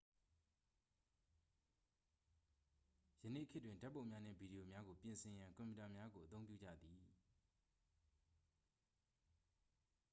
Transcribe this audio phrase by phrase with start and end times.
[3.23, 6.99] ယနေ့ခေတ်တွင် ဓာတ်ပုံများနှင့် ဗီဒီယိုများကို ပြင်ဆင်ရန် ကွန်ပျူတာများကို အသုံးပြုကြသည်